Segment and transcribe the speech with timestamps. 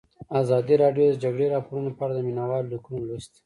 [0.41, 3.39] ازادي راډیو د د جګړې راپورونه په اړه د مینه والو لیکونه لوستي.